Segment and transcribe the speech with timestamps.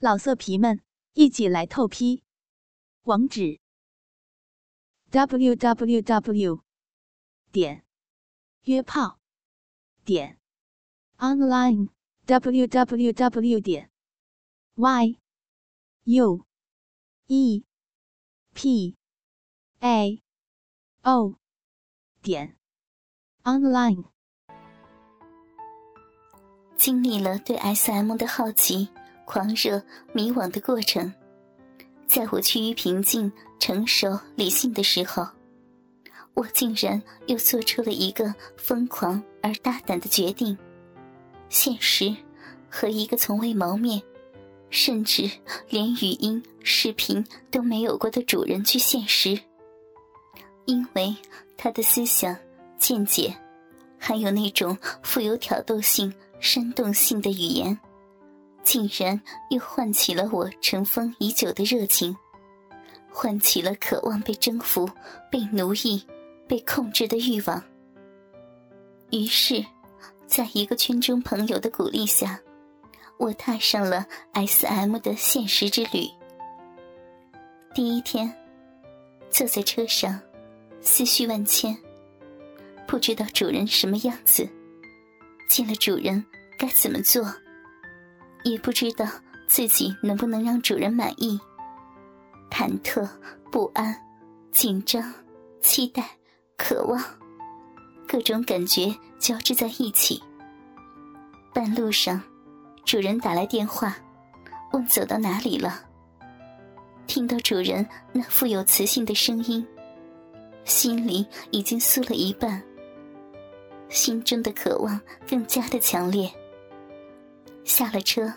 [0.00, 0.80] 老色皮们，
[1.14, 2.22] 一起来透批！
[3.02, 3.58] 网址
[5.10, 6.62] ：w w w
[7.50, 7.84] 点
[8.62, 9.18] 约炮
[10.04, 10.38] 点
[11.16, 11.88] online
[12.26, 13.90] w w w 点
[14.76, 15.18] y
[16.04, 16.46] u
[17.26, 17.64] e
[18.54, 18.96] p
[19.80, 20.22] a
[21.02, 21.34] o
[22.22, 22.56] 点
[23.42, 24.04] online。
[26.76, 28.97] 经历了对 SM 的好奇。
[29.28, 29.82] 狂热、
[30.14, 31.12] 迷惘的过程，
[32.06, 35.28] 在我趋于平静、成熟、理性的时候，
[36.32, 40.56] 我竟然又做出了一个疯狂而大胆的决定：
[41.50, 42.16] 现实
[42.70, 44.00] 和一个从未谋面，
[44.70, 45.30] 甚至
[45.68, 49.38] 连语音、视频都没有过的主人去现实。
[50.64, 51.14] 因为
[51.58, 52.34] 他的思想、
[52.78, 53.36] 见解，
[53.98, 57.78] 还有那种富有挑逗性、煽动性的语言。
[58.68, 59.18] 竟然
[59.48, 62.14] 又唤起了我尘封已久的热情，
[63.10, 64.86] 唤起了渴望被征服、
[65.32, 66.06] 被奴役、
[66.46, 67.64] 被控制的欲望。
[69.10, 69.64] 于是，
[70.26, 72.38] 在一个圈中朋友的鼓励下，
[73.16, 76.06] 我踏上了 S.M 的现实之旅。
[77.74, 78.30] 第一天，
[79.30, 80.20] 坐在车上，
[80.82, 81.74] 思绪万千，
[82.86, 84.46] 不知道主人什么样子，
[85.48, 86.22] 见了主人
[86.58, 87.24] 该怎么做。
[88.44, 89.06] 也不知道
[89.46, 91.38] 自己能不能让主人满意，
[92.50, 93.08] 忐忑、
[93.50, 93.94] 不安、
[94.52, 95.12] 紧张、
[95.60, 96.08] 期待、
[96.56, 97.02] 渴望，
[98.06, 100.22] 各种感觉交织在一起。
[101.52, 102.22] 半路上，
[102.84, 103.96] 主人打来电话，
[104.72, 105.82] 问走到哪里了。
[107.06, 109.66] 听到主人那富有磁性的声音，
[110.64, 112.62] 心里已经酥了一半，
[113.88, 116.30] 心中的渴望更加的强烈。
[117.68, 118.32] 下了车，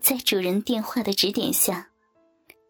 [0.00, 1.90] 在主人电话的指点下，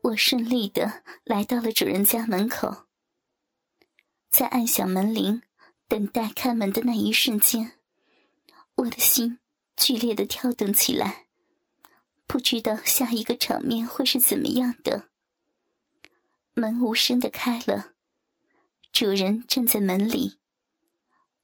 [0.01, 2.87] 我顺利的来到了主人家门口。
[4.31, 5.43] 在按响门铃、
[5.87, 7.73] 等待开门的那一瞬间，
[8.77, 9.39] 我的心
[9.77, 11.27] 剧烈的跳动起来，
[12.27, 15.11] 不知道下一个场面会是怎么样的。
[16.55, 17.93] 门无声的开了，
[18.91, 20.39] 主人站在门里，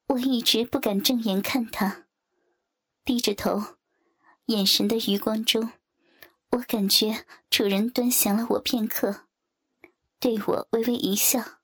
[0.06, 2.06] 我一直不敢正眼看他，
[3.04, 3.77] 低着头。
[4.48, 5.72] 眼神的余光中，
[6.52, 9.26] 我感觉主人端详了我片刻，
[10.18, 11.58] 对我微微一笑。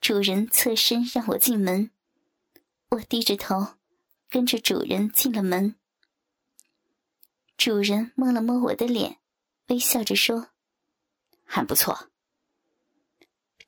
[0.00, 1.90] 主人侧身让我进门，
[2.90, 3.74] 我低着头，
[4.30, 5.74] 跟着主人进了门。
[7.56, 9.18] 主人摸了摸我的脸，
[9.66, 10.50] 微笑着说
[11.42, 12.10] ：“还不错。”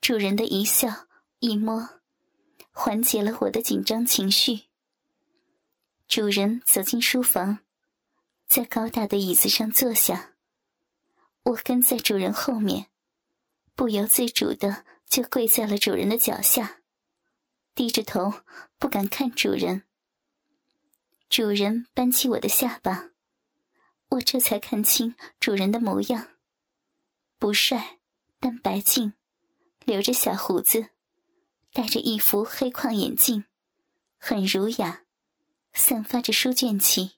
[0.00, 1.08] 主人的一笑
[1.40, 2.00] 一摸，
[2.70, 4.66] 缓解了我的紧张情绪。
[6.06, 7.63] 主人走进书房。
[8.46, 10.34] 在高大的椅子上坐下，
[11.42, 12.86] 我跟在主人后面，
[13.74, 16.82] 不由自主的就跪在了主人的脚下，
[17.74, 18.32] 低着头
[18.78, 19.82] 不敢看主人。
[21.28, 23.10] 主人扳起我的下巴，
[24.10, 26.28] 我这才看清主人的模样，
[27.38, 27.98] 不帅，
[28.38, 29.14] 但白净，
[29.84, 30.90] 留着小胡子，
[31.72, 33.46] 戴着一副黑框眼镜，
[34.18, 35.04] 很儒雅，
[35.72, 37.14] 散发着书卷气。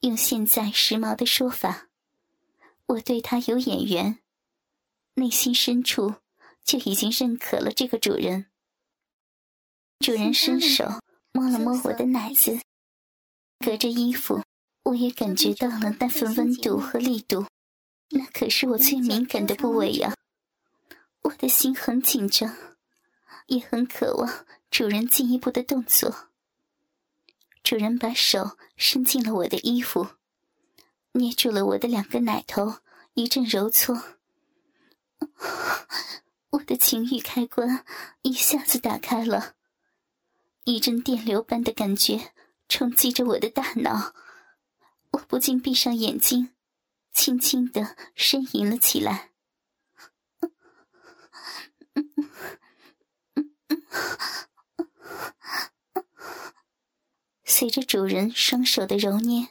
[0.00, 1.88] 用现在时髦的说法，
[2.86, 4.20] 我对他有眼缘，
[5.14, 6.14] 内心深处
[6.62, 8.46] 就已经认可了这个主人。
[9.98, 11.00] 主人伸手
[11.32, 12.60] 摸了摸我的奶子，
[13.58, 14.44] 隔着衣服，
[14.84, 17.46] 我也感觉到了那份温度和力度，
[18.10, 20.14] 那可是我最敏感的部位呀！
[21.22, 22.56] 我的心很紧张，
[23.48, 26.27] 也很渴望主人进一步的动作。
[27.68, 30.08] 主人把手伸进了我的衣服，
[31.12, 32.76] 捏住了我的两个奶头，
[33.12, 34.04] 一阵揉搓。
[36.48, 37.84] 我的情欲开关
[38.22, 39.54] 一下子打开了，
[40.64, 42.32] 一阵电流般的感觉
[42.70, 44.14] 冲击着我的大脑，
[45.10, 46.54] 我不禁闭上眼睛，
[47.12, 49.32] 轻轻的呻吟了起来。
[57.50, 59.48] 随着主人双手的揉捏，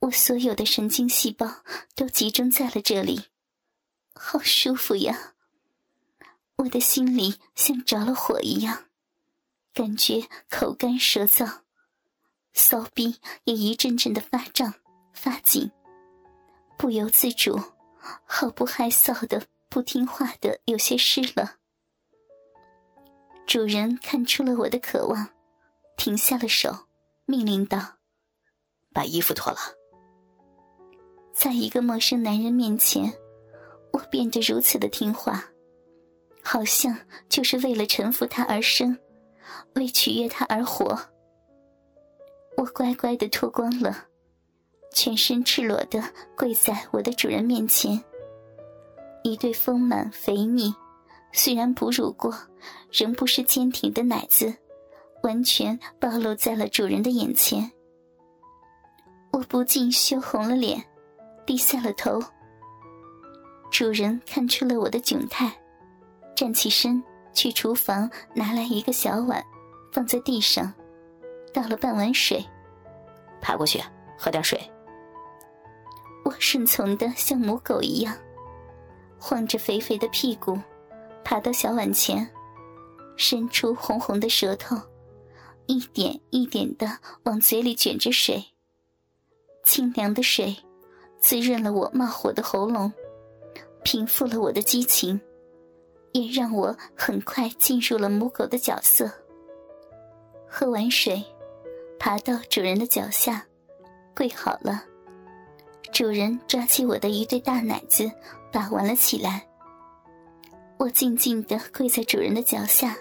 [0.00, 1.62] 我所有的神经细胞
[1.94, 3.26] 都集中在了这里，
[4.12, 5.34] 好舒服呀！
[6.56, 8.86] 我的心里像着了火一样，
[9.72, 11.60] 感觉口干舌燥，
[12.52, 14.74] 骚逼也一阵阵的发胀
[15.14, 15.70] 发紧，
[16.76, 17.56] 不由自主，
[18.26, 21.58] 好不害臊的不听话的有些湿了。
[23.46, 25.30] 主人看出了我的渴望，
[26.00, 26.74] 停下了手。
[27.26, 27.78] 命令道
[28.90, 29.58] ：“把衣服脱了。”
[31.36, 33.12] 在一个陌生男人面前，
[33.92, 35.44] 我变得如此的听话，
[36.42, 36.96] 好像
[37.28, 38.98] 就是为了臣服他而生，
[39.74, 40.98] 为取悦他而活。
[42.56, 44.06] 我乖乖的脱光了，
[44.94, 46.02] 全身赤裸的
[46.34, 48.02] 跪在我的主人面前。
[49.22, 50.74] 一对丰满肥腻，
[51.30, 52.34] 虽然哺乳过，
[52.90, 54.56] 仍不失坚挺的奶子，
[55.22, 57.70] 完全暴露在了主人的眼前。
[59.32, 60.82] 我不禁羞红了脸，
[61.46, 62.20] 低下了头。
[63.70, 65.52] 主人看出了我的窘态，
[66.34, 67.02] 站起身
[67.32, 69.44] 去厨房拿来一个小碗，
[69.92, 70.72] 放在地上，
[71.52, 72.44] 倒了半碗水，
[73.40, 73.80] 爬过去
[74.18, 74.60] 喝点水。
[76.24, 78.14] 我顺从的像母狗一样，
[79.18, 80.58] 晃着肥肥的屁股，
[81.24, 82.28] 爬到小碗前，
[83.16, 84.76] 伸出红红的舌头，
[85.70, 88.44] 一点一点的往嘴里卷着水。
[89.62, 90.56] 清凉的水，
[91.20, 92.92] 滋润了我冒火的喉咙，
[93.84, 95.20] 平复了我的激情，
[96.10, 99.08] 也让我很快进入了母狗的角色。
[100.48, 101.24] 喝完水，
[102.00, 103.46] 爬到主人的脚下，
[104.12, 104.84] 跪好了。
[105.92, 108.10] 主人抓起我的一对大奶子，
[108.50, 109.46] 把玩了起来。
[110.80, 112.96] 我静静地跪在主人的脚下，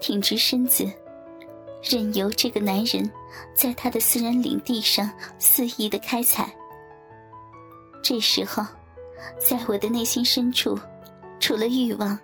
[0.00, 0.90] 挺直身子。
[1.82, 3.10] 任由这个男人
[3.52, 6.48] 在他的私人领地上肆意的开采。
[8.02, 8.64] 这时候，
[9.38, 10.78] 在我的内心深处，
[11.40, 12.18] 除了欲望，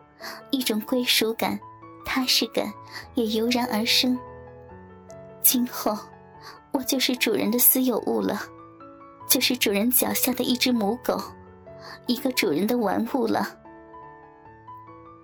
[0.50, 1.58] 一种归属感、
[2.05, 2.72] 踏实感
[3.14, 4.19] 也油然而生。
[5.43, 5.96] 今后，
[6.72, 8.40] 我就是主人的私有物了，
[9.28, 11.20] 就是主人脚下的一只母狗，
[12.06, 13.56] 一个主人的玩物了。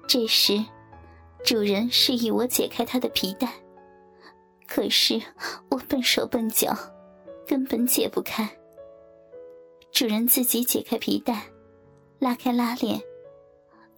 [0.08, 0.64] 这时，
[1.44, 3.48] 主人示意我解开他的皮带。
[4.66, 5.22] 可是
[5.70, 6.76] 我笨手笨脚，
[7.46, 8.58] 根本解不开。
[9.93, 11.46] 主人自己解开皮带，
[12.19, 13.00] 拉开拉链，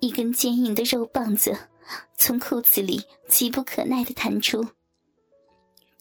[0.00, 1.56] 一根坚硬的肉棒子
[2.16, 4.66] 从裤子里急不可耐的弹出。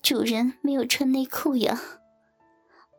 [0.01, 1.81] 主人没有穿内裤呀！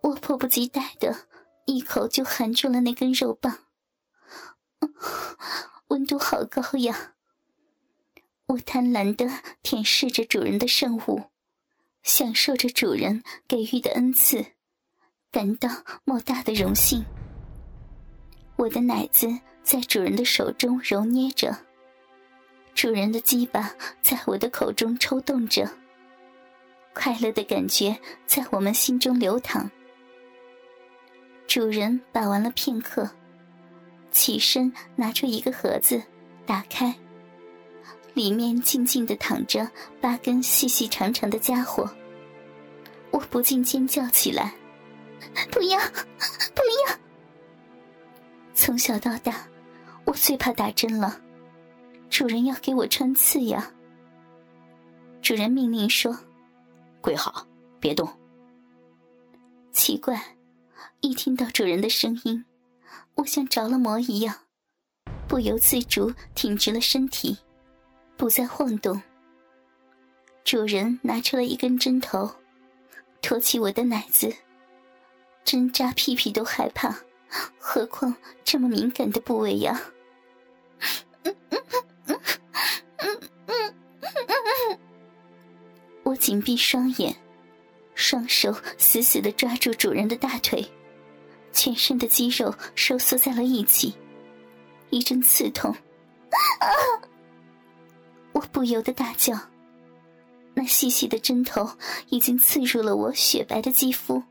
[0.02, 1.26] 我迫不及待的
[1.66, 3.58] 一口就含住了那根肉棒，
[5.88, 7.14] 温度好高呀！
[8.46, 9.28] 我贪婪的
[9.62, 11.24] 舔舐着主人的圣物。
[12.06, 14.46] 享受着主人给予的恩赐，
[15.32, 15.68] 感到
[16.04, 17.04] 莫大的荣幸。
[18.54, 19.28] 我的奶子
[19.64, 21.54] 在主人的手中揉捏着，
[22.74, 25.68] 主人的鸡巴在我的口中抽动着，
[26.94, 29.68] 快乐的感觉在我们心中流淌。
[31.48, 33.10] 主人把玩了片刻，
[34.12, 36.00] 起身拿出一个盒子，
[36.46, 36.94] 打开。
[38.16, 39.70] 里面静静的躺着
[40.00, 41.86] 八根细细长长的家伙，
[43.10, 44.54] 我不禁尖叫起来
[45.52, 45.78] ：“不要，
[46.54, 46.96] 不要！”
[48.54, 49.46] 从小到大，
[50.06, 51.20] 我最怕打针了，
[52.08, 53.70] 主人要给我穿刺呀。
[55.20, 56.18] 主人命令说
[57.02, 57.46] ：“跪好，
[57.78, 58.08] 别动。”
[59.72, 60.18] 奇怪，
[61.00, 62.42] 一听到主人的声音，
[63.16, 64.34] 我像着了魔一样，
[65.28, 67.36] 不由自主挺直了身体。
[68.16, 69.00] 不再晃动。
[70.44, 72.30] 主人拿出了一根针头，
[73.20, 74.34] 托起我的奶子。
[75.44, 76.94] 针扎屁屁都害怕，
[77.58, 78.14] 何况
[78.44, 79.80] 这么敏感的部位呀！
[86.02, 87.14] 我紧闭双眼，
[87.94, 90.64] 双手死死的抓住主人的大腿，
[91.52, 93.94] 全身的肌肉收缩在了一起，
[94.90, 95.75] 一阵刺痛。
[98.37, 99.35] 我不由得大叫，
[100.52, 101.71] 那细细的针头
[102.11, 104.23] 已经刺入了我雪白的肌肤。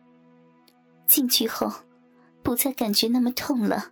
[1.07, 1.73] 进去后，
[2.43, 3.91] 不再感觉那么痛了。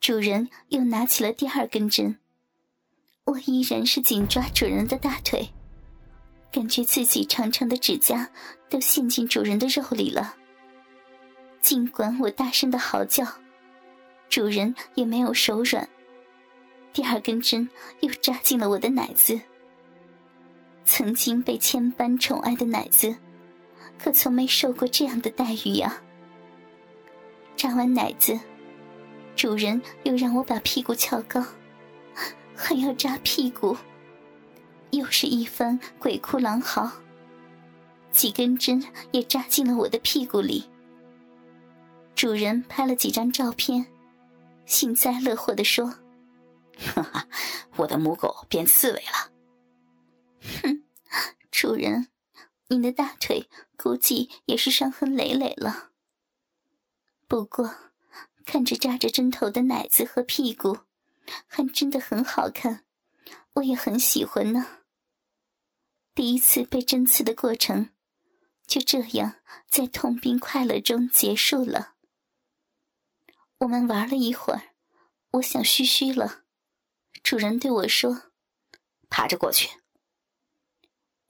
[0.00, 2.18] 主人又拿起了第二根针，
[3.24, 5.48] 我依然是紧抓主人的大腿，
[6.52, 8.30] 感觉自己长长的指甲
[8.68, 10.36] 都陷进主人的肉里了。
[11.62, 13.26] 尽管我大声的嚎叫，
[14.28, 15.88] 主人也没有手软。
[16.92, 17.68] 第二根针
[18.00, 19.40] 又扎进了我的奶子。
[20.84, 23.14] 曾经被千般宠爱的奶子，
[23.98, 26.02] 可从没受过这样的待遇呀。
[27.56, 28.38] 扎完奶子，
[29.36, 31.44] 主人又让我把屁股翘高，
[32.56, 33.76] 还要扎屁股，
[34.90, 36.90] 又是一番鬼哭狼嚎。
[38.10, 40.64] 几根针也扎进了我的屁股里。
[42.16, 43.86] 主人拍了几张照片，
[44.66, 45.94] 幸灾乐祸地说。
[46.80, 47.28] 哈哈，
[47.76, 49.30] 我的母狗变刺猬了。
[50.62, 50.84] 哼，
[51.50, 52.08] 主人，
[52.68, 55.90] 你的大腿估计也是伤痕累累了。
[57.28, 57.74] 不过，
[58.44, 60.78] 看着扎着针头的奶子和屁股，
[61.46, 62.84] 还真的很好看，
[63.54, 64.78] 我也很喜欢呢。
[66.14, 67.90] 第一次被针刺的过程，
[68.66, 69.36] 就这样
[69.68, 71.94] 在痛并快乐中结束了。
[73.58, 74.74] 我们玩了一会儿，
[75.32, 76.44] 我想嘘嘘了，
[77.22, 78.32] 主人对我说
[79.08, 79.68] ：“爬着过去。”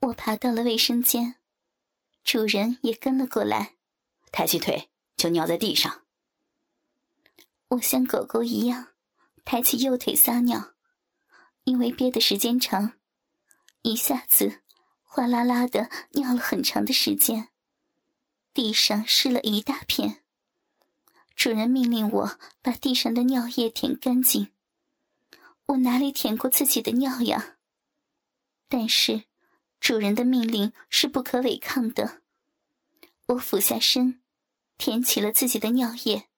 [0.00, 1.36] 我爬到了卫生间，
[2.24, 3.76] 主人也跟了过来，
[4.32, 6.02] 抬起腿就尿在地上。
[7.68, 8.88] 我像狗狗一样
[9.44, 10.74] 抬起右腿撒尿，
[11.64, 12.94] 因为憋的时间长，
[13.82, 14.62] 一下子
[15.02, 17.48] 哗啦啦的尿了很长的时间，
[18.54, 20.22] 地上湿了一大片。
[21.36, 24.52] 主人命令我把地上的尿液舔干净，
[25.70, 27.56] 我哪里舔过自己的尿呀？
[28.68, 29.24] 但是。
[29.80, 32.20] 主人的命令是不可违抗的。
[33.28, 34.20] 我俯下身，
[34.76, 36.28] 舔起了自己的尿液。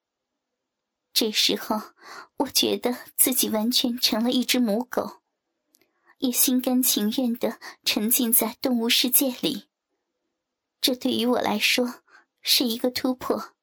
[1.11, 1.91] 这时候，
[2.37, 5.19] 我觉得自己完全成了一只母狗，
[6.19, 9.67] 也心甘情愿的沉浸在动物世界里。
[10.79, 12.01] 这对于我来说
[12.41, 13.53] 是一个突破。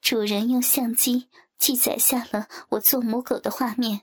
[0.00, 4.02] 主人用相机记载下了我做母狗的画面。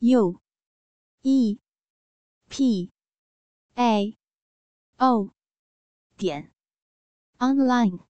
[0.00, 0.40] u
[1.22, 1.58] e
[2.48, 2.90] p
[3.76, 4.16] a
[4.98, 5.30] o
[6.16, 6.52] 点
[7.40, 8.07] online。